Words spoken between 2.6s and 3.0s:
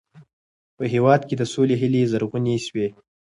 سوې.